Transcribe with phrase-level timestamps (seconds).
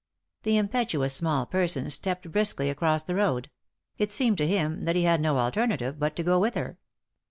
[0.41, 3.51] The impetuous small person stepped briskly across the road;
[3.99, 6.79] it seemed to him that he had no alternative but to go with her.